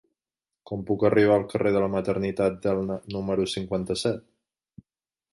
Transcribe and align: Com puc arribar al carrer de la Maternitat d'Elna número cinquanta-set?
Com 0.69 0.85
puc 0.85 1.03
arribar 1.09 1.35
al 1.39 1.43
carrer 1.51 1.73
de 1.75 1.83
la 1.83 1.89
Maternitat 1.95 2.57
d'Elna 2.63 2.97
número 3.17 3.45
cinquanta-set? 3.53 4.25